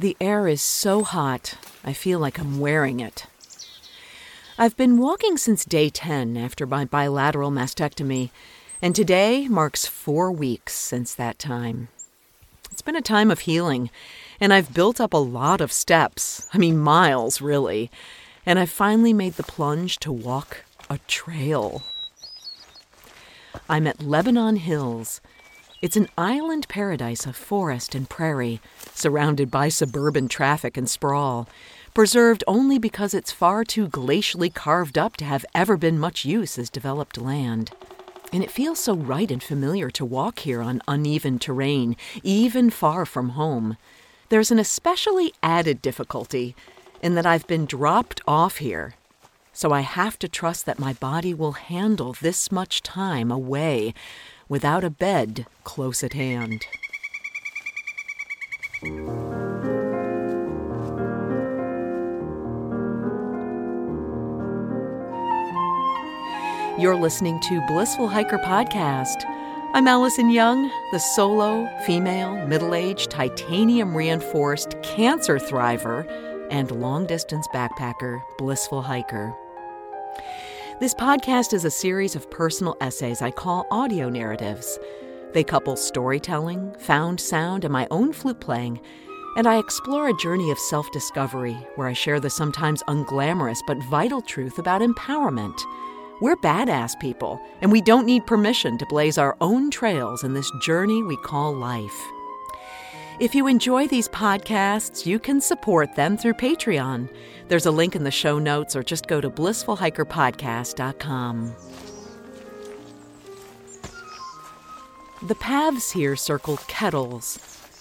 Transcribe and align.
The 0.00 0.16
air 0.18 0.48
is 0.48 0.62
so 0.62 1.04
hot, 1.04 1.58
I 1.84 1.92
feel 1.92 2.18
like 2.18 2.38
I'm 2.38 2.58
wearing 2.58 3.00
it. 3.00 3.26
I've 4.56 4.74
been 4.74 4.96
walking 4.96 5.36
since 5.36 5.62
day 5.62 5.90
10 5.90 6.38
after 6.38 6.66
my 6.66 6.86
bilateral 6.86 7.50
mastectomy, 7.50 8.30
and 8.80 8.96
today 8.96 9.46
marks 9.46 9.84
four 9.84 10.32
weeks 10.32 10.72
since 10.72 11.14
that 11.16 11.38
time. 11.38 11.88
It's 12.70 12.80
been 12.80 12.96
a 12.96 13.02
time 13.02 13.30
of 13.30 13.40
healing, 13.40 13.90
and 14.40 14.54
I've 14.54 14.72
built 14.72 15.02
up 15.02 15.12
a 15.12 15.18
lot 15.18 15.60
of 15.60 15.70
steps. 15.70 16.48
I 16.54 16.56
mean, 16.56 16.78
miles, 16.78 17.42
really. 17.42 17.90
And 18.46 18.58
I 18.58 18.64
finally 18.64 19.12
made 19.12 19.34
the 19.34 19.42
plunge 19.42 19.98
to 19.98 20.10
walk 20.10 20.64
a 20.88 20.96
trail. 21.08 21.82
I'm 23.68 23.86
at 23.86 24.00
Lebanon 24.00 24.56
Hills. 24.56 25.20
It's 25.82 25.96
an 25.96 26.08
island 26.18 26.68
paradise 26.68 27.24
of 27.24 27.34
forest 27.34 27.94
and 27.94 28.06
prairie, 28.06 28.60
surrounded 28.92 29.50
by 29.50 29.70
suburban 29.70 30.28
traffic 30.28 30.76
and 30.76 30.90
sprawl, 30.90 31.48
preserved 31.94 32.44
only 32.46 32.78
because 32.78 33.14
it's 33.14 33.32
far 33.32 33.64
too 33.64 33.88
glacially 33.88 34.52
carved 34.52 34.98
up 34.98 35.16
to 35.16 35.24
have 35.24 35.46
ever 35.54 35.78
been 35.78 35.98
much 35.98 36.26
use 36.26 36.58
as 36.58 36.68
developed 36.68 37.16
land. 37.16 37.70
And 38.30 38.44
it 38.44 38.50
feels 38.50 38.78
so 38.78 38.94
right 38.94 39.30
and 39.30 39.42
familiar 39.42 39.88
to 39.92 40.04
walk 40.04 40.40
here 40.40 40.60
on 40.60 40.82
uneven 40.86 41.38
terrain, 41.38 41.96
even 42.22 42.68
far 42.68 43.06
from 43.06 43.30
home. 43.30 43.78
There's 44.28 44.50
an 44.50 44.58
especially 44.58 45.32
added 45.42 45.80
difficulty 45.80 46.54
in 47.00 47.14
that 47.14 47.24
I've 47.24 47.46
been 47.46 47.64
dropped 47.64 48.20
off 48.28 48.58
here. 48.58 48.96
So 49.54 49.72
I 49.72 49.80
have 49.80 50.18
to 50.18 50.28
trust 50.28 50.66
that 50.66 50.78
my 50.78 50.92
body 50.92 51.32
will 51.32 51.52
handle 51.52 52.12
this 52.12 52.52
much 52.52 52.82
time 52.82 53.30
away 53.32 53.94
without 54.50 54.84
a 54.84 54.90
bed 54.90 55.46
close 55.64 56.04
at 56.04 56.12
hand. 56.12 56.66
You're 66.78 66.96
listening 66.96 67.40
to 67.40 67.64
Blissful 67.68 68.08
Hiker 68.08 68.38
Podcast. 68.38 69.24
I'm 69.72 69.86
Alison 69.86 70.30
Young, 70.30 70.68
the 70.90 70.98
solo, 70.98 71.68
female, 71.86 72.46
middle 72.46 72.74
aged, 72.74 73.10
titanium 73.10 73.96
reinforced 73.96 74.82
cancer 74.82 75.38
thriver 75.38 76.04
and 76.50 76.70
long 76.72 77.06
distance 77.06 77.46
backpacker, 77.54 78.20
Blissful 78.36 78.82
Hiker. 78.82 79.32
This 80.80 80.94
podcast 80.94 81.52
is 81.52 81.66
a 81.66 81.70
series 81.70 82.16
of 82.16 82.30
personal 82.30 82.74
essays 82.80 83.20
I 83.20 83.30
call 83.32 83.66
audio 83.70 84.08
narratives. 84.08 84.78
They 85.34 85.44
couple 85.44 85.76
storytelling, 85.76 86.74
found 86.78 87.20
sound, 87.20 87.64
and 87.64 87.72
my 87.72 87.86
own 87.90 88.14
flute 88.14 88.40
playing, 88.40 88.80
and 89.36 89.46
I 89.46 89.58
explore 89.58 90.08
a 90.08 90.16
journey 90.16 90.50
of 90.50 90.58
self 90.58 90.90
discovery 90.90 91.52
where 91.76 91.86
I 91.86 91.92
share 91.92 92.18
the 92.18 92.30
sometimes 92.30 92.82
unglamorous 92.88 93.58
but 93.66 93.76
vital 93.90 94.22
truth 94.22 94.58
about 94.58 94.80
empowerment. 94.80 95.60
We're 96.22 96.36
badass 96.36 96.98
people, 96.98 97.38
and 97.60 97.70
we 97.70 97.82
don't 97.82 98.06
need 98.06 98.26
permission 98.26 98.78
to 98.78 98.86
blaze 98.86 99.18
our 99.18 99.36
own 99.42 99.70
trails 99.70 100.24
in 100.24 100.32
this 100.32 100.50
journey 100.62 101.02
we 101.02 101.18
call 101.18 101.52
life. 101.52 102.02
If 103.20 103.34
you 103.34 103.46
enjoy 103.48 103.86
these 103.86 104.08
podcasts, 104.08 105.04
you 105.04 105.18
can 105.18 105.42
support 105.42 105.94
them 105.94 106.16
through 106.16 106.32
Patreon. 106.34 107.10
There's 107.48 107.66
a 107.66 107.70
link 107.70 107.94
in 107.94 108.04
the 108.04 108.10
show 108.10 108.38
notes, 108.38 108.74
or 108.74 108.82
just 108.82 109.08
go 109.08 109.20
to 109.20 109.28
blissfulhikerpodcast.com. 109.28 111.54
The 115.28 115.34
paths 115.34 115.90
here 115.90 116.16
circle 116.16 116.56
kettles, 116.66 117.38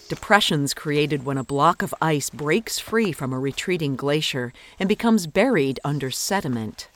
depressions 0.09 0.73
created 0.73 1.23
when 1.23 1.37
a 1.37 1.43
block 1.45 1.81
of 1.81 1.95
ice 2.01 2.29
breaks 2.29 2.77
free 2.77 3.13
from 3.13 3.31
a 3.31 3.39
retreating 3.39 3.95
glacier 3.95 4.51
and 4.77 4.89
becomes 4.89 5.25
buried 5.25 5.79
under 5.85 6.11
sediment. 6.11 6.89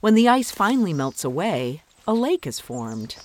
When 0.00 0.14
the 0.14 0.30
ice 0.30 0.50
finally 0.50 0.94
melts 0.94 1.24
away, 1.24 1.82
a 2.08 2.14
lake 2.14 2.46
is 2.46 2.58
formed. 2.58 3.16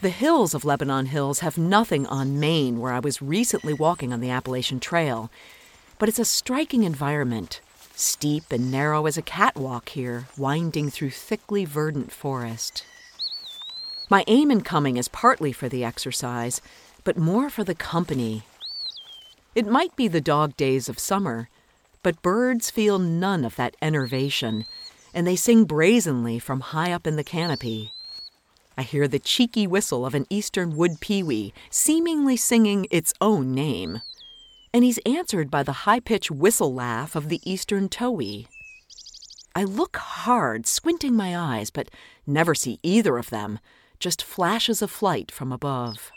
The 0.00 0.10
hills 0.10 0.52
of 0.54 0.64
Lebanon 0.64 1.06
Hills 1.06 1.40
have 1.40 1.56
nothing 1.56 2.06
on 2.06 2.38
Maine, 2.38 2.80
where 2.80 2.92
I 2.92 3.00
was 3.00 3.22
recently 3.22 3.72
walking 3.72 4.12
on 4.12 4.20
the 4.20 4.30
Appalachian 4.30 4.78
Trail, 4.78 5.30
but 5.98 6.08
it's 6.08 6.18
a 6.18 6.24
striking 6.24 6.82
environment, 6.82 7.60
steep 7.94 8.44
and 8.50 8.70
narrow 8.70 9.06
as 9.06 9.16
a 9.16 9.22
catwalk 9.22 9.88
here, 9.88 10.28
winding 10.36 10.90
through 10.90 11.10
thickly 11.10 11.64
verdant 11.64 12.12
forest. 12.12 12.84
My 14.10 14.22
aim 14.26 14.50
in 14.50 14.60
coming 14.60 14.98
is 14.98 15.08
partly 15.08 15.52
for 15.52 15.68
the 15.68 15.82
exercise, 15.82 16.60
but 17.02 17.16
more 17.16 17.48
for 17.48 17.64
the 17.64 17.74
company. 17.74 18.42
It 19.54 19.66
might 19.66 19.96
be 19.96 20.08
the 20.08 20.20
dog 20.20 20.56
days 20.58 20.88
of 20.90 20.98
summer, 20.98 21.48
but 22.02 22.20
birds 22.20 22.70
feel 22.70 22.98
none 22.98 23.44
of 23.44 23.56
that 23.56 23.76
enervation 23.80 24.66
and 25.16 25.26
they 25.26 25.34
sing 25.34 25.64
brazenly 25.64 26.38
from 26.38 26.60
high 26.60 26.92
up 26.92 27.06
in 27.06 27.16
the 27.16 27.24
canopy. 27.24 27.90
I 28.78 28.82
hear 28.82 29.08
the 29.08 29.18
cheeky 29.18 29.66
whistle 29.66 30.04
of 30.04 30.14
an 30.14 30.26
eastern 30.28 30.76
wood 30.76 31.00
pewee, 31.00 31.54
seemingly 31.70 32.36
singing 32.36 32.86
its 32.90 33.14
own 33.20 33.54
name. 33.54 34.02
And 34.74 34.84
he's 34.84 34.98
answered 35.06 35.50
by 35.50 35.62
the 35.62 35.86
high 35.86 36.00
pitched 36.00 36.30
whistle 36.30 36.74
laugh 36.74 37.16
of 37.16 37.30
the 37.30 37.40
eastern 37.50 37.88
towhee. 37.88 38.48
I 39.54 39.64
look 39.64 39.96
hard, 39.96 40.66
squinting 40.66 41.16
my 41.16 41.34
eyes, 41.34 41.70
but 41.70 41.88
never 42.26 42.54
see 42.54 42.78
either 42.82 43.16
of 43.16 43.30
them, 43.30 43.58
just 43.98 44.22
flashes 44.22 44.82
of 44.82 44.90
flight 44.90 45.30
from 45.30 45.50
above. 45.50 46.12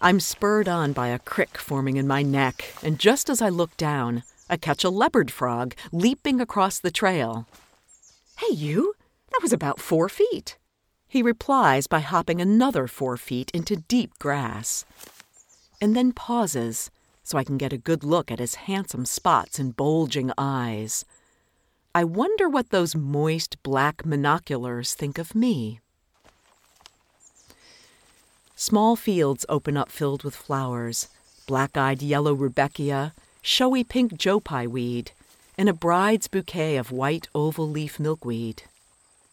I'm 0.00 0.18
spurred 0.18 0.66
on 0.66 0.92
by 0.92 1.08
a 1.08 1.20
crick 1.20 1.56
forming 1.56 1.96
in 1.96 2.08
my 2.08 2.22
neck, 2.22 2.74
and 2.82 2.98
just 2.98 3.30
as 3.30 3.40
I 3.40 3.48
look 3.48 3.76
down, 3.76 4.24
I 4.50 4.56
catch 4.56 4.82
a 4.82 4.90
leopard 4.90 5.30
frog 5.30 5.76
leaping 5.92 6.40
across 6.40 6.80
the 6.80 6.90
trail. 6.90 7.46
Hey, 8.38 8.52
you! 8.52 8.95
That 9.36 9.42
was 9.42 9.52
about 9.52 9.78
four 9.78 10.08
feet. 10.08 10.56
He 11.06 11.22
replies 11.22 11.86
by 11.86 12.00
hopping 12.00 12.40
another 12.40 12.86
four 12.86 13.18
feet 13.18 13.50
into 13.52 13.76
deep 13.76 14.18
grass. 14.18 14.86
And 15.78 15.94
then 15.94 16.12
pauses 16.12 16.90
so 17.22 17.36
I 17.36 17.44
can 17.44 17.58
get 17.58 17.70
a 17.70 17.76
good 17.76 18.02
look 18.02 18.30
at 18.30 18.38
his 18.38 18.54
handsome 18.54 19.04
spots 19.04 19.58
and 19.58 19.76
bulging 19.76 20.32
eyes. 20.38 21.04
I 21.94 22.02
wonder 22.02 22.48
what 22.48 22.70
those 22.70 22.96
moist 22.96 23.62
black 23.62 24.04
monoculars 24.04 24.94
think 24.94 25.18
of 25.18 25.34
me. 25.34 25.80
Small 28.54 28.96
fields 28.96 29.44
open 29.50 29.76
up 29.76 29.90
filled 29.90 30.24
with 30.24 30.34
flowers 30.34 31.10
black 31.46 31.76
eyed 31.76 32.00
yellow 32.00 32.34
rudbeckia, 32.34 33.12
showy 33.42 33.84
pink 33.84 34.16
joe 34.16 34.40
pye 34.40 34.66
weed, 34.66 35.12
and 35.58 35.68
a 35.68 35.74
bride's 35.74 36.26
bouquet 36.26 36.78
of 36.78 36.90
white 36.90 37.28
oval 37.34 37.68
leaf 37.68 38.00
milkweed. 38.00 38.62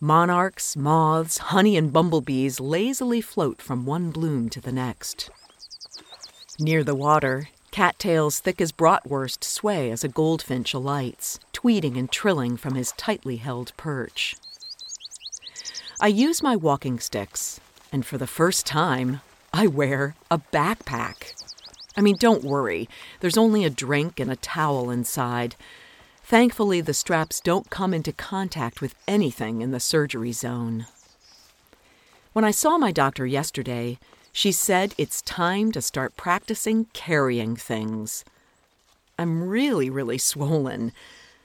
Monarchs, 0.04 0.76
moths, 0.76 1.38
honey, 1.38 1.78
and 1.78 1.94
bumblebees 1.94 2.60
lazily 2.60 3.22
float 3.22 3.62
from 3.62 3.86
one 3.86 4.12
bloom 4.12 4.50
to 4.50 4.60
the 4.60 4.74
next. 4.74 5.30
Near 6.60 6.84
the 6.84 6.94
water, 6.94 7.48
cattails 7.72 8.42
thick 8.42 8.60
as 8.60 8.74
bratwurst 8.74 9.46
sway 9.46 9.90
as 9.92 10.04
a 10.04 10.10
goldfinch 10.10 10.74
alights, 10.74 11.40
tweeting 11.54 11.98
and 11.98 12.12
trilling 12.12 12.58
from 12.58 12.76
his 12.76 12.92
tightly 12.98 13.38
held 13.38 13.72
perch. 13.78 14.36
I 16.02 16.08
use 16.08 16.44
my 16.44 16.58
walking 16.58 17.00
sticks, 17.00 17.62
and 17.90 18.06
for 18.06 18.18
the 18.18 18.28
first 18.28 18.66
time, 18.66 19.22
I 19.54 19.68
wear 19.68 20.16
a 20.30 20.38
backpack. 20.38 21.42
I 21.96 22.02
mean, 22.02 22.18
don't 22.18 22.44
worry. 22.44 22.90
There's 23.22 23.38
only 23.38 23.64
a 23.64 23.70
drink 23.70 24.20
and 24.20 24.30
a 24.30 24.36
towel 24.36 24.90
inside. 24.90 25.56
Thankfully, 26.34 26.82
the 26.82 26.96
straps 26.96 27.40
don't 27.40 27.70
come 27.70 27.94
into 27.94 28.12
contact 28.12 28.82
with 28.82 28.96
anything 29.08 29.62
in 29.62 29.70
the 29.70 29.80
surgery 29.80 30.32
zone. 30.32 30.88
When 32.32 32.44
I 32.44 32.50
saw 32.50 32.80
my 32.80 32.92
doctor 32.92 33.28
yesterday, 33.28 34.00
she 34.32 34.52
said 34.52 34.96
it's 34.98 35.22
time 35.22 35.72
to 35.74 35.80
start 35.80 36.18
practicing 36.18 36.86
carrying 36.86 37.56
things. 37.56 38.26
I'm 39.20 39.48
really, 39.48 39.92
really 39.92 40.18
swollen. 40.32 40.92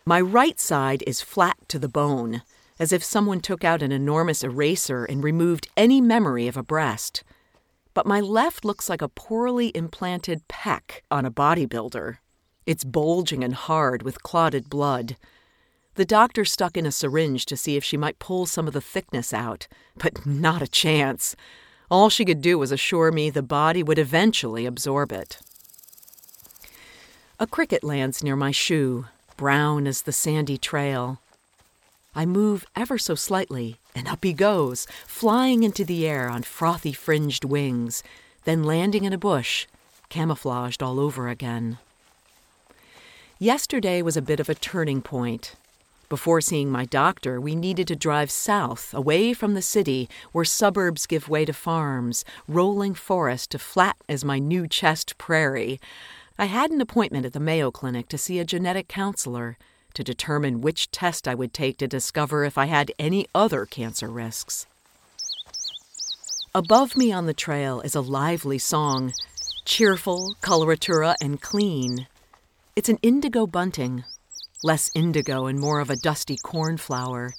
My 0.06 0.22
right 0.22 0.58
side 0.58 1.04
is 1.06 1.20
flat 1.20 1.58
to 1.68 1.78
the 1.78 1.86
bone, 1.86 2.40
as 2.78 2.90
if 2.90 3.04
someone 3.04 3.40
took 3.40 3.64
out 3.64 3.82
an 3.82 3.92
enormous 3.92 4.42
eraser 4.42 5.04
and 5.04 5.22
removed 5.22 5.68
any 5.76 6.00
memory 6.00 6.48
of 6.48 6.56
a 6.56 6.62
breast 6.62 7.22
but 7.94 8.06
my 8.06 8.20
left 8.20 8.64
looks 8.64 8.88
like 8.88 9.02
a 9.02 9.08
poorly 9.08 9.72
implanted 9.74 10.46
pec 10.46 11.00
on 11.10 11.24
a 11.24 11.32
bodybuilder. 11.32 12.18
It's 12.68 12.84
bulging 12.84 13.42
and 13.42 13.54
hard 13.54 14.02
with 14.02 14.22
clotted 14.22 14.68
blood. 14.68 15.16
The 15.94 16.04
doctor 16.04 16.44
stuck 16.44 16.76
in 16.76 16.84
a 16.84 16.92
syringe 16.92 17.46
to 17.46 17.56
see 17.56 17.76
if 17.76 17.82
she 17.82 17.96
might 17.96 18.18
pull 18.18 18.44
some 18.44 18.66
of 18.66 18.74
the 18.74 18.82
thickness 18.82 19.32
out, 19.32 19.66
but 19.96 20.26
not 20.26 20.60
a 20.60 20.68
chance. 20.68 21.34
All 21.90 22.10
she 22.10 22.26
could 22.26 22.42
do 22.42 22.58
was 22.58 22.70
assure 22.70 23.10
me 23.10 23.30
the 23.30 23.40
body 23.40 23.82
would 23.82 23.98
eventually 23.98 24.66
absorb 24.66 25.12
it. 25.12 25.38
A 27.40 27.46
cricket 27.46 27.82
lands 27.82 28.22
near 28.22 28.36
my 28.36 28.50
shoe, 28.50 29.06
brown 29.38 29.86
as 29.86 30.02
the 30.02 30.12
sandy 30.12 30.58
trail. 30.58 31.22
I 32.14 32.26
move 32.26 32.66
ever 32.76 32.98
so 32.98 33.14
slightly, 33.14 33.78
and 33.94 34.06
up 34.06 34.22
he 34.22 34.34
goes, 34.34 34.86
flying 35.06 35.62
into 35.62 35.86
the 35.86 36.06
air 36.06 36.28
on 36.28 36.42
frothy 36.42 36.92
fringed 36.92 37.46
wings, 37.46 38.02
then 38.44 38.62
landing 38.62 39.04
in 39.04 39.14
a 39.14 39.18
bush, 39.18 39.66
camouflaged 40.10 40.82
all 40.82 41.00
over 41.00 41.28
again. 41.28 41.78
Yesterday 43.40 44.02
was 44.02 44.16
a 44.16 44.22
bit 44.22 44.40
of 44.40 44.48
a 44.48 44.54
turning 44.56 45.00
point. 45.00 45.54
Before 46.08 46.40
seeing 46.40 46.70
my 46.70 46.84
doctor, 46.84 47.40
we 47.40 47.54
needed 47.54 47.86
to 47.86 47.94
drive 47.94 48.32
south, 48.32 48.92
away 48.92 49.32
from 49.32 49.54
the 49.54 49.62
city, 49.62 50.08
where 50.32 50.44
suburbs 50.44 51.06
give 51.06 51.28
way 51.28 51.44
to 51.44 51.52
farms, 51.52 52.24
rolling 52.48 52.94
forest 52.94 53.52
to 53.52 53.60
flat 53.60 53.96
as 54.08 54.24
my 54.24 54.40
new 54.40 54.66
chest 54.66 55.18
prairie. 55.18 55.78
I 56.36 56.46
had 56.46 56.72
an 56.72 56.80
appointment 56.80 57.26
at 57.26 57.32
the 57.32 57.38
Mayo 57.38 57.70
Clinic 57.70 58.08
to 58.08 58.18
see 58.18 58.40
a 58.40 58.44
genetic 58.44 58.88
counselor 58.88 59.56
to 59.94 60.02
determine 60.02 60.60
which 60.60 60.90
test 60.90 61.28
I 61.28 61.36
would 61.36 61.54
take 61.54 61.78
to 61.78 61.86
discover 61.86 62.42
if 62.42 62.58
I 62.58 62.66
had 62.66 62.90
any 62.98 63.28
other 63.36 63.66
cancer 63.66 64.08
risks. 64.08 64.66
Above 66.56 66.96
me 66.96 67.12
on 67.12 67.26
the 67.26 67.34
trail 67.34 67.82
is 67.82 67.94
a 67.94 68.00
lively 68.00 68.58
song, 68.58 69.12
cheerful, 69.64 70.34
coloratura, 70.42 71.14
and 71.20 71.40
clean. 71.40 72.08
It's 72.78 72.88
an 72.88 73.00
indigo 73.02 73.44
bunting, 73.48 74.04
less 74.62 74.88
indigo 74.94 75.46
and 75.46 75.58
more 75.58 75.80
of 75.80 75.90
a 75.90 75.96
dusty 75.96 76.36
cornflower. 76.36 77.32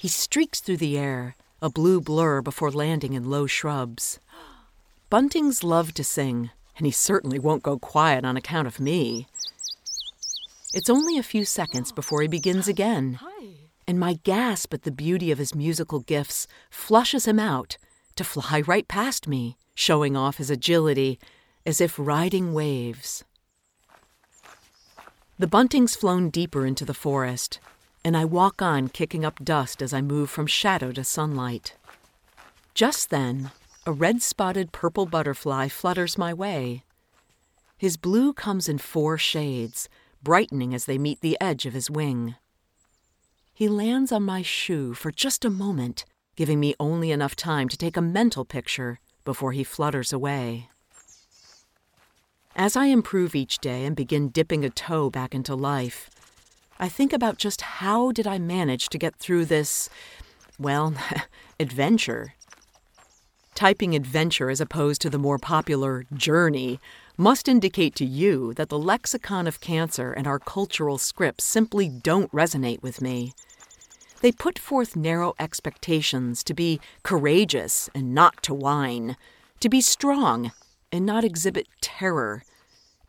He 0.00 0.08
streaks 0.08 0.60
through 0.60 0.78
the 0.78 0.98
air, 0.98 1.36
a 1.62 1.70
blue 1.70 2.00
blur 2.00 2.42
before 2.42 2.72
landing 2.72 3.12
in 3.12 3.30
low 3.30 3.46
shrubs. 3.46 4.18
Buntings 5.12 5.62
love 5.62 5.94
to 5.94 6.02
sing, 6.02 6.50
and 6.76 6.86
he 6.86 6.90
certainly 6.90 7.38
won't 7.38 7.62
go 7.62 7.78
quiet 7.78 8.24
on 8.24 8.36
account 8.36 8.66
of 8.66 8.80
me. 8.80 9.28
It's 10.72 10.90
only 10.90 11.18
a 11.18 11.22
few 11.22 11.44
seconds 11.44 11.92
before 11.92 12.20
he 12.22 12.26
begins 12.26 12.66
again, 12.66 13.20
and 13.86 14.00
my 14.00 14.14
gasp 14.24 14.74
at 14.74 14.82
the 14.82 14.90
beauty 14.90 15.30
of 15.30 15.38
his 15.38 15.54
musical 15.54 16.00
gifts 16.00 16.48
flushes 16.68 17.28
him 17.28 17.38
out 17.38 17.76
to 18.16 18.24
fly 18.24 18.62
right 18.62 18.88
past 18.88 19.28
me, 19.28 19.56
showing 19.76 20.16
off 20.16 20.38
his 20.38 20.50
agility 20.50 21.20
as 21.64 21.80
if 21.80 21.96
riding 21.96 22.52
waves. 22.52 23.22
The 25.44 25.48
bunting's 25.48 25.94
flown 25.94 26.30
deeper 26.30 26.64
into 26.64 26.86
the 26.86 26.94
forest, 26.94 27.60
and 28.02 28.16
I 28.16 28.24
walk 28.24 28.62
on, 28.62 28.88
kicking 28.88 29.26
up 29.26 29.44
dust 29.44 29.82
as 29.82 29.92
I 29.92 30.00
move 30.00 30.30
from 30.30 30.46
shadow 30.46 30.90
to 30.92 31.04
sunlight. 31.04 31.74
Just 32.72 33.10
then, 33.10 33.50
a 33.84 33.92
red 33.92 34.22
spotted 34.22 34.72
purple 34.72 35.04
butterfly 35.04 35.68
flutters 35.68 36.16
my 36.16 36.32
way. 36.32 36.82
His 37.76 37.98
blue 37.98 38.32
comes 38.32 38.70
in 38.70 38.78
four 38.78 39.18
shades, 39.18 39.90
brightening 40.22 40.72
as 40.72 40.86
they 40.86 40.96
meet 40.96 41.20
the 41.20 41.36
edge 41.42 41.66
of 41.66 41.74
his 41.74 41.90
wing. 41.90 42.36
He 43.52 43.68
lands 43.68 44.12
on 44.12 44.22
my 44.22 44.40
shoe 44.40 44.94
for 44.94 45.10
just 45.10 45.44
a 45.44 45.50
moment, 45.50 46.06
giving 46.36 46.58
me 46.58 46.74
only 46.80 47.10
enough 47.10 47.36
time 47.36 47.68
to 47.68 47.76
take 47.76 47.98
a 47.98 48.00
mental 48.00 48.46
picture 48.46 48.98
before 49.26 49.52
he 49.52 49.62
flutters 49.62 50.10
away. 50.10 50.70
As 52.56 52.76
I 52.76 52.86
improve 52.86 53.34
each 53.34 53.58
day 53.58 53.84
and 53.84 53.96
begin 53.96 54.28
dipping 54.28 54.64
a 54.64 54.70
toe 54.70 55.10
back 55.10 55.34
into 55.34 55.56
life, 55.56 56.08
I 56.78 56.88
think 56.88 57.12
about 57.12 57.36
just 57.36 57.62
how 57.62 58.12
did 58.12 58.28
I 58.28 58.38
manage 58.38 58.88
to 58.90 58.98
get 58.98 59.16
through 59.16 59.46
this, 59.46 59.90
well, 60.56 60.94
adventure. 61.60 62.34
Typing 63.56 63.96
adventure 63.96 64.50
as 64.50 64.60
opposed 64.60 65.02
to 65.02 65.10
the 65.10 65.18
more 65.18 65.38
popular 65.38 66.04
journey 66.14 66.78
must 67.16 67.48
indicate 67.48 67.96
to 67.96 68.04
you 68.04 68.54
that 68.54 68.68
the 68.68 68.78
lexicon 68.78 69.48
of 69.48 69.60
cancer 69.60 70.12
and 70.12 70.28
our 70.28 70.38
cultural 70.38 70.96
scripts 70.96 71.42
simply 71.42 71.88
don't 71.88 72.30
resonate 72.30 72.82
with 72.82 73.02
me. 73.02 73.32
They 74.20 74.30
put 74.30 74.60
forth 74.60 74.94
narrow 74.94 75.34
expectations 75.40 76.44
to 76.44 76.54
be 76.54 76.80
courageous 77.02 77.90
and 77.96 78.14
not 78.14 78.44
to 78.44 78.54
whine, 78.54 79.16
to 79.58 79.68
be 79.68 79.80
strong 79.80 80.52
and 80.94 81.04
not 81.04 81.24
exhibit 81.24 81.66
terror, 81.80 82.44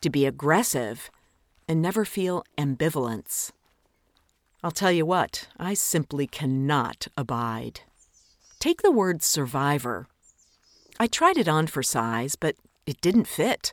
to 0.00 0.10
be 0.10 0.26
aggressive 0.26 1.08
and 1.68 1.80
never 1.80 2.04
feel 2.04 2.44
ambivalence. 2.58 3.52
I'll 4.60 4.72
tell 4.72 4.90
you 4.90 5.06
what, 5.06 5.46
I 5.56 5.74
simply 5.74 6.26
cannot 6.26 7.06
abide. 7.16 7.82
Take 8.58 8.82
the 8.82 8.90
word 8.90 9.22
survivor. 9.22 10.08
I 10.98 11.06
tried 11.06 11.36
it 11.36 11.46
on 11.46 11.68
for 11.68 11.84
size, 11.84 12.34
but 12.34 12.56
it 12.86 13.00
didn't 13.00 13.28
fit. 13.28 13.72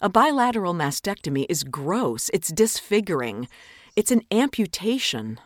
A 0.00 0.08
bilateral 0.08 0.72
mastectomy 0.72 1.44
is 1.50 1.62
gross, 1.62 2.30
it's 2.32 2.50
disfiguring, 2.50 3.48
it's 3.96 4.10
an 4.10 4.22
amputation. 4.30 5.38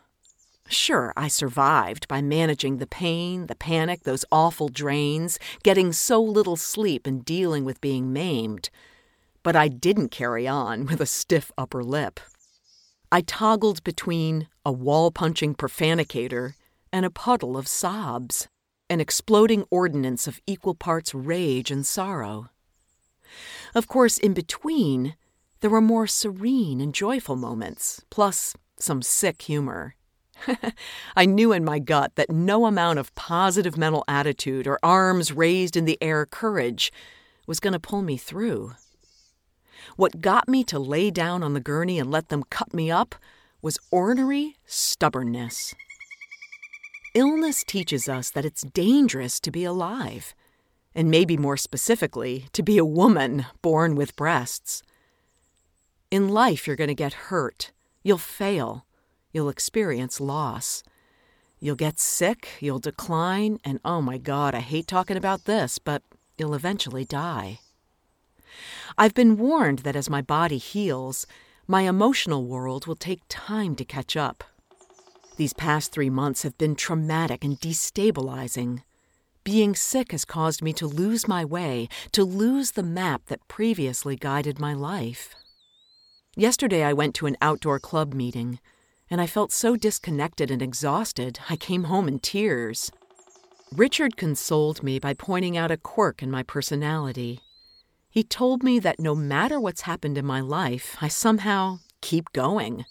Sure, 0.69 1.13
I 1.17 1.29
survived 1.29 2.09
by 2.09 2.23
managing 2.23 2.79
the 2.79 2.87
pain, 2.87 3.47
the 3.47 3.55
panic, 3.55 4.05
those 4.05 4.25
awful 4.33 4.69
drains, 4.69 5.39
getting 5.63 5.93
so 5.93 6.23
little 6.23 6.57
sleep, 6.57 7.07
and 7.07 7.25
dealing 7.25 7.65
with 7.65 7.81
being 7.81 8.13
maimed. 8.13 8.71
But 9.43 9.57
I 9.57 9.69
didn't 9.69 10.09
carry 10.11 10.49
on 10.49 10.87
with 10.87 11.01
a 11.01 11.07
stiff 11.07 11.53
upper 11.59 11.85
lip. 11.85 12.21
I 13.13 13.21
toggled 13.21 13.85
between 13.85 14.49
a 14.65 14.73
wall 14.73 15.11
punching 15.11 15.55
profanicator 15.55 16.55
and 16.93 17.05
a 17.05 17.11
puddle 17.11 17.57
of 17.57 17.69
sobs, 17.69 18.49
an 18.89 19.01
exploding 19.01 19.65
ordnance 19.71 20.27
of 20.27 20.41
equal 20.47 20.75
parts 20.75 21.15
rage 21.15 21.71
and 21.71 21.87
sorrow. 21.87 22.49
Of 23.75 23.89
course, 23.89 24.19
in 24.19 24.35
between, 24.35 25.15
there 25.61 25.71
were 25.71 25.81
more 25.81 26.07
serene 26.07 26.81
and 26.81 26.95
joyful 26.95 27.37
moments, 27.37 28.03
plus 28.11 28.55
some 28.79 29.03
sick 29.03 29.43
humor. 29.43 29.95
I 31.17 31.27
knew 31.27 31.53
in 31.53 31.65
my 31.65 31.79
gut 31.79 32.17
that 32.17 32.31
no 32.31 32.67
amount 32.67 32.99
of 32.99 33.15
positive 33.15 33.77
mental 33.77 34.05
attitude 34.09 34.67
or 34.67 34.79
arms 34.83 35.33
raised 35.33 35.77
in 35.77 35.85
the 35.85 35.99
air 36.01 36.27
courage 36.27 36.93
was 37.47 37.61
going 37.61 37.73
to 37.73 37.79
pull 37.79 38.03
me 38.03 38.17
through. 38.17 38.73
What 39.97 40.21
got 40.21 40.49
me 40.49 40.65
to 40.65 40.79
lay 40.79 41.11
down 41.11 41.43
on 41.43 41.55
the 41.55 41.61
gurney 41.61 41.99
and 41.99 42.11
let 42.11 42.29
them 42.29 42.45
cut 42.51 42.73
me 42.73 42.91
up 42.91 43.15
was 43.63 43.79
ornery 43.91 44.57
stubbornness. 44.67 45.75
Illness 47.15 47.63
teaches 47.63 48.09
us 48.09 48.31
that 48.31 48.45
it's 48.45 48.63
dangerous 48.63 49.39
to 49.41 49.51
be 49.51 49.65
alive, 49.65 50.35
and 50.95 51.11
maybe 51.11 51.37
more 51.37 51.57
specifically, 51.57 52.47
to 52.53 52.63
be 52.63 52.77
a 52.77 52.85
woman 52.85 53.47
born 53.63 53.95
with 53.95 54.17
breasts. 54.17 54.83
In 56.11 56.29
life, 56.29 56.67
you're 56.67 56.77
going 56.77 56.89
to 56.89 56.95
get 56.95 57.31
hurt, 57.31 57.71
you'll 58.03 58.19
fail, 58.19 58.85
you'll 59.35 59.51
experience 59.51 60.21
loss. 60.21 60.83
You'll 61.59 61.77
get 61.77 61.99
sick, 61.99 62.49
you'll 62.61 62.79
decline, 62.79 63.59
and 63.65 63.81
oh 63.85 64.01
my 64.01 64.17
God, 64.17 64.55
I 64.55 64.61
hate 64.61 64.87
talking 64.87 65.17
about 65.17 65.45
this, 65.45 65.79
but 65.79 66.03
you'll 66.39 66.55
eventually 66.55 67.05
die. 67.05 67.59
I've 68.97 69.15
been 69.15 69.37
warned 69.37 69.81
that 69.81 69.97
as 69.97 70.09
my 70.09 70.23
body 70.23 70.59
heals, 70.59 71.27
my 71.67 71.83
emotional 71.83 72.45
world 72.45 72.87
will 72.87 72.97
take 72.97 73.23
time 73.29 73.75
to 73.77 73.85
catch 73.85 74.17
up. 74.17 74.45
These 75.37 75.53
past 75.55 75.91
three 75.91 76.11
months 76.11 76.43
have 76.45 76.57
been 76.57 76.77
traumatic 76.77 77.43
and 77.43 77.59
destabilizing. 77.59 78.83
Being 79.43 79.75
sick 79.75 80.13
has 80.13 80.25
caused 80.25 80.63
me 80.63 80.73
to 80.75 80.87
lose 80.87 81.27
my 81.27 81.45
way, 81.45 81.89
to 82.13 82.23
lose 82.23 82.73
the 82.73 82.85
map 82.85 83.23
that 83.27 83.49
previously 83.49 84.15
guided 84.15 84.61
my 84.61 84.75
life. 84.75 85.35
Yesterday, 86.37 86.85
I 86.85 86.93
went 86.93 87.15
to 87.17 87.27
an 87.27 87.37
outdoor 87.41 87.81
club 87.81 88.15
meeting 88.15 88.61
and 89.11 89.21
I 89.21 89.27
felt 89.27 89.53
so 89.53 89.77
disconnected 89.77 90.51
and 90.51 90.63
exhausted, 90.63 91.39
I 91.49 91.57
came 91.57 91.85
home 91.85 92.09
in 92.09 92.19
tears. 92.19 92.91
Richard 93.73 94.17
consoled 94.17 94.83
me 94.83 94.99
by 94.99 95.15
pointing 95.15 95.57
out 95.57 95.71
a 95.71 95.77
quirk 95.77 96.23
in 96.23 96.31
my 96.31 96.43
personality. 96.43 97.41
He 98.09 98.23
told 98.23 98.63
me 98.63 98.79
that 98.79 99.01
no 99.01 99.15
matter 99.15 99.59
what's 99.61 99.83
happened 99.83 100.17
in 100.17 100.25
my 100.25 100.41
life, 100.41 100.97
I 101.01 101.09
somehow 101.09 101.81
keep 102.01 102.33
going. 102.33 102.85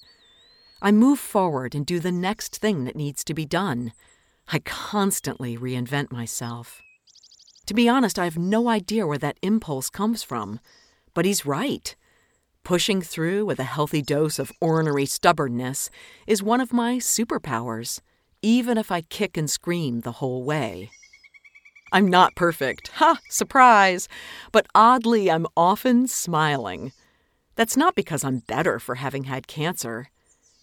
I 0.81 0.91
move 0.91 1.19
forward 1.19 1.73
and 1.73 1.85
do 1.85 1.99
the 1.99 2.11
next 2.11 2.57
thing 2.57 2.83
that 2.83 2.95
needs 2.95 3.23
to 3.23 3.33
be 3.33 3.45
done. 3.45 3.93
I 4.51 4.59
constantly 4.59 5.57
reinvent 5.57 6.11
myself. 6.11 6.81
To 7.67 7.73
be 7.73 7.87
honest, 7.87 8.19
I 8.19 8.25
have 8.25 8.37
no 8.37 8.67
idea 8.67 9.07
where 9.07 9.17
that 9.19 9.39
impulse 9.41 9.89
comes 9.89 10.23
from. 10.23 10.59
But 11.13 11.23
he's 11.23 11.45
right. 11.45 11.95
Pushing 12.63 13.01
through 13.01 13.43
with 13.45 13.59
a 13.59 13.65
healthy 13.65 14.01
dose 14.01 14.39
of 14.39 14.53
ornery 14.61 15.05
stubbornness 15.05 15.89
is 16.25 16.41
one 16.41 16.61
of 16.61 16.71
my 16.71 16.95
superpowers, 16.95 17.99
even 18.41 18.77
if 18.77 18.89
I 18.89 19.01
kick 19.01 19.35
and 19.35 19.49
scream 19.49 19.99
the 19.99 20.13
whole 20.13 20.45
way. 20.45 20.89
I'm 21.91 22.07
not 22.07 22.35
perfect. 22.35 22.87
Ha! 22.95 23.19
Surprise! 23.29 24.07
But 24.53 24.67
oddly, 24.73 25.29
I'm 25.29 25.45
often 25.57 26.07
smiling. 26.07 26.93
That's 27.55 27.75
not 27.75 27.95
because 27.95 28.23
I'm 28.23 28.39
better 28.39 28.79
for 28.79 28.95
having 28.95 29.25
had 29.25 29.47
cancer. 29.47 30.07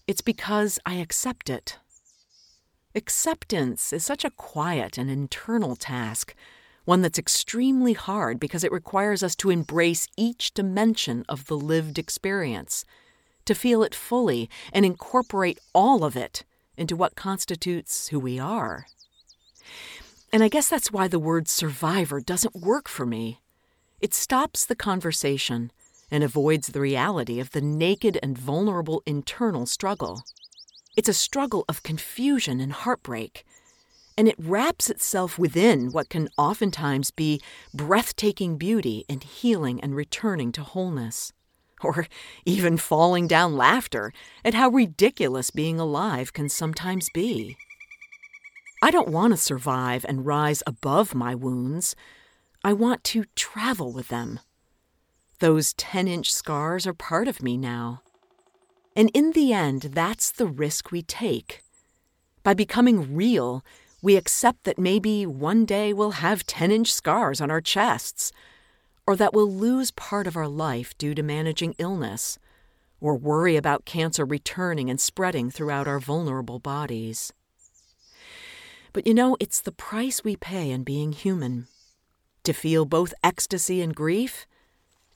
It's 0.07 0.21
because 0.21 0.79
I 0.87 0.95
accept 0.95 1.51
it. 1.51 1.77
Acceptance 2.95 3.93
is 3.93 4.03
such 4.03 4.25
a 4.25 4.31
quiet 4.31 4.97
and 4.97 5.09
internal 5.09 5.75
task 5.75 6.33
one 6.85 7.01
that's 7.01 7.19
extremely 7.19 7.93
hard 7.93 8.39
because 8.39 8.63
it 8.63 8.71
requires 8.71 9.23
us 9.23 9.35
to 9.37 9.49
embrace 9.49 10.07
each 10.17 10.53
dimension 10.53 11.25
of 11.29 11.45
the 11.45 11.57
lived 11.57 11.99
experience, 11.99 12.85
to 13.45 13.55
feel 13.55 13.83
it 13.83 13.95
fully 13.95 14.49
and 14.73 14.85
incorporate 14.85 15.59
all 15.73 16.03
of 16.03 16.15
it 16.15 16.43
into 16.77 16.95
what 16.95 17.15
constitutes 17.15 18.07
who 18.07 18.19
we 18.19 18.39
are. 18.39 18.87
And 20.33 20.43
I 20.43 20.47
guess 20.47 20.69
that's 20.69 20.91
why 20.91 21.07
the 21.07 21.19
word 21.19 21.47
survivor 21.47 22.21
doesn't 22.21 22.55
work 22.55 22.87
for 22.87 23.05
me. 23.05 23.41
It 23.99 24.13
stops 24.13 24.65
the 24.65 24.75
conversation 24.75 25.71
and 26.09 26.23
avoids 26.23 26.67
the 26.67 26.79
reality 26.79 27.39
of 27.39 27.51
the 27.51 27.61
naked 27.61 28.17
and 28.23 28.37
vulnerable 28.37 29.03
internal 29.05 29.65
struggle. 29.65 30.23
It's 30.97 31.09
a 31.09 31.13
struggle 31.13 31.63
of 31.69 31.83
confusion 31.83 32.59
and 32.59 32.73
heartbreak, 32.73 33.45
and 34.21 34.27
it 34.27 34.35
wraps 34.37 34.87
itself 34.87 35.39
within 35.39 35.91
what 35.91 36.09
can 36.09 36.29
oftentimes 36.37 37.09
be 37.09 37.41
breathtaking 37.73 38.55
beauty 38.55 39.03
and 39.09 39.23
healing 39.23 39.81
and 39.81 39.95
returning 39.95 40.51
to 40.51 40.61
wholeness. 40.61 41.33
Or 41.81 42.05
even 42.45 42.77
falling 42.77 43.25
down 43.25 43.57
laughter 43.57 44.13
at 44.45 44.53
how 44.53 44.69
ridiculous 44.69 45.49
being 45.49 45.79
alive 45.79 46.33
can 46.33 46.49
sometimes 46.49 47.09
be. 47.11 47.57
I 48.83 48.91
don't 48.91 49.07
want 49.07 49.33
to 49.33 49.37
survive 49.37 50.05
and 50.07 50.23
rise 50.23 50.61
above 50.67 51.15
my 51.15 51.33
wounds. 51.33 51.95
I 52.63 52.73
want 52.73 53.03
to 53.05 53.25
travel 53.35 53.91
with 53.91 54.09
them. 54.09 54.39
Those 55.39 55.73
10 55.73 56.07
inch 56.07 56.31
scars 56.31 56.85
are 56.85 56.93
part 56.93 57.27
of 57.27 57.41
me 57.41 57.57
now. 57.57 58.03
And 58.95 59.09
in 59.15 59.31
the 59.31 59.51
end, 59.51 59.81
that's 59.81 60.31
the 60.31 60.45
risk 60.45 60.91
we 60.91 61.01
take. 61.01 61.63
By 62.43 62.53
becoming 62.53 63.15
real, 63.15 63.63
we 64.01 64.15
accept 64.15 64.63
that 64.63 64.79
maybe 64.79 65.25
one 65.25 65.65
day 65.65 65.93
we'll 65.93 66.11
have 66.11 66.45
10 66.45 66.71
inch 66.71 66.91
scars 66.91 67.39
on 67.39 67.51
our 67.51 67.61
chests, 67.61 68.31
or 69.05 69.15
that 69.15 69.33
we'll 69.33 69.51
lose 69.51 69.91
part 69.91 70.27
of 70.27 70.35
our 70.35 70.47
life 70.47 70.97
due 70.97 71.13
to 71.13 71.23
managing 71.23 71.75
illness, 71.77 72.39
or 72.99 73.15
worry 73.15 73.55
about 73.55 73.85
cancer 73.85 74.25
returning 74.25 74.89
and 74.89 74.99
spreading 74.99 75.51
throughout 75.51 75.87
our 75.87 75.99
vulnerable 75.99 76.59
bodies. 76.59 77.31
But 78.93 79.07
you 79.07 79.13
know, 79.13 79.37
it's 79.39 79.61
the 79.61 79.71
price 79.71 80.23
we 80.23 80.35
pay 80.35 80.71
in 80.71 80.83
being 80.83 81.11
human. 81.11 81.67
To 82.43 82.53
feel 82.53 82.85
both 82.85 83.13
ecstasy 83.23 83.81
and 83.81 83.95
grief, 83.95 84.47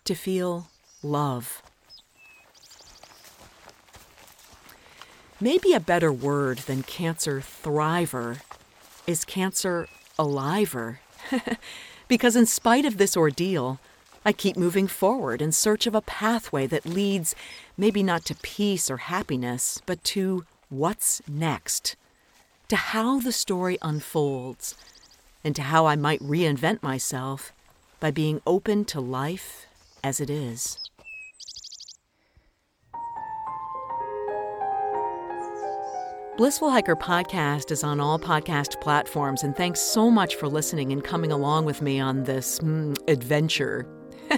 to 0.04 0.13
feel 0.13 0.68
love. 1.01 1.63
Maybe 5.42 5.74
a 5.74 5.80
better 5.80 6.13
word 6.13 6.60
than 6.60 6.84
cancer 6.84 7.42
thriver 7.42 8.42
is 9.08 9.26
cancer 9.26 9.88
aliver. 10.18 10.98
because 12.08 12.36
in 12.36 12.46
spite 12.46 12.86
of 12.86 12.98
this 12.98 13.18
ordeal, 13.18 13.80
I 14.26 14.32
keep 14.32 14.58
moving 14.58 14.88
forward 14.88 15.42
in 15.42 15.52
search 15.52 15.86
of 15.86 15.94
a 15.94 16.02
pathway 16.02 16.66
that 16.68 16.86
leads 16.86 17.36
maybe 17.78 18.02
not 18.02 18.26
to 18.26 18.36
peace 18.36 18.90
or 18.90 18.98
happiness, 18.98 19.82
but 19.86 20.04
to 20.06 20.46
what's 20.70 21.22
next, 21.28 21.96
to 22.70 22.76
how 22.76 23.20
the 23.20 23.32
story 23.32 23.78
unfolds, 23.82 24.76
and 25.44 25.56
to 25.56 25.62
how 25.62 25.86
I 25.86 25.96
might 25.96 26.22
reinvent 26.22 26.82
myself 26.82 27.54
by 28.00 28.10
being 28.10 28.42
open 28.48 28.84
to 28.86 29.00
life 29.00 29.68
as 30.04 30.20
it 30.20 30.30
is. 30.30 30.80
Blissful 36.38 36.70
Hiker 36.70 36.98
Podcast 36.98 37.72
is 37.72 37.82
on 37.82 38.01
all 38.01 38.20
podcast 38.20 38.82
platforms, 38.82 39.42
and 39.42 39.56
thanks 39.56 39.80
so 39.80 40.12
much 40.12 40.36
for 40.36 40.50
listening 40.50 40.92
and 40.92 41.01
coming 41.01 41.32
along 41.32 41.63
with 41.63 41.82
me 41.82 41.98
on 41.98 42.24
this 42.24 42.60
mm, 42.60 42.98
adventure. 43.08 43.88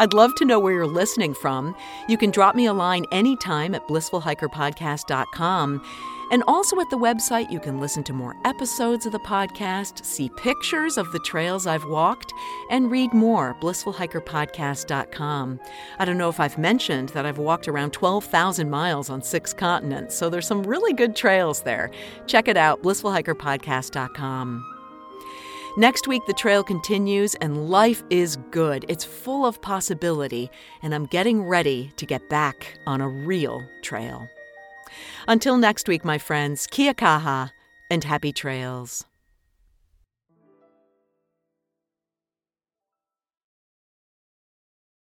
I'd 0.00 0.12
love 0.12 0.34
to 0.38 0.44
know 0.44 0.58
where 0.58 0.72
you're 0.72 0.88
listening 0.88 1.34
from. 1.34 1.76
You 2.08 2.18
can 2.18 2.32
drop 2.32 2.56
me 2.56 2.66
a 2.66 2.72
line 2.72 3.04
anytime 3.12 3.76
at 3.76 3.86
blissfulhikerpodcast.com. 3.86 5.84
And 6.30 6.42
also 6.48 6.80
at 6.80 6.90
the 6.90 6.98
website, 6.98 7.52
you 7.52 7.60
can 7.60 7.78
listen 7.78 8.02
to 8.04 8.12
more 8.12 8.34
episodes 8.44 9.06
of 9.06 9.12
the 9.12 9.20
podcast, 9.20 10.04
see 10.04 10.28
pictures 10.30 10.98
of 10.98 11.12
the 11.12 11.20
trails 11.20 11.66
I've 11.66 11.84
walked, 11.84 12.32
and 12.70 12.90
read 12.90 13.14
more. 13.14 13.56
BlissfulHikerPodcast.com. 13.60 15.60
I 15.98 16.04
don't 16.04 16.18
know 16.18 16.28
if 16.28 16.40
I've 16.40 16.58
mentioned 16.58 17.10
that 17.10 17.26
I've 17.26 17.38
walked 17.38 17.68
around 17.68 17.92
12,000 17.92 18.68
miles 18.68 19.08
on 19.08 19.22
six 19.22 19.52
continents, 19.52 20.16
so 20.16 20.28
there's 20.28 20.48
some 20.48 20.64
really 20.64 20.92
good 20.92 21.14
trails 21.14 21.62
there. 21.62 21.92
Check 22.26 22.48
it 22.48 22.56
out, 22.56 22.82
BlissfulHikerPodcast.com. 22.82 24.72
Next 25.78 26.08
week, 26.08 26.22
the 26.26 26.32
trail 26.32 26.64
continues 26.64 27.34
and 27.36 27.68
life 27.68 28.02
is 28.08 28.38
good. 28.50 28.86
It's 28.88 29.04
full 29.04 29.44
of 29.44 29.60
possibility, 29.60 30.50
and 30.82 30.94
I'm 30.94 31.04
getting 31.04 31.44
ready 31.44 31.92
to 31.96 32.06
get 32.06 32.30
back 32.30 32.78
on 32.86 33.02
a 33.02 33.08
real 33.08 33.62
trail. 33.82 34.26
Until 35.26 35.56
next 35.56 35.88
week, 35.88 36.04
my 36.04 36.18
friends, 36.18 36.66
kia 36.66 36.94
kaha 36.94 37.50
and 37.90 38.04
happy 38.04 38.32
trails. 38.32 39.04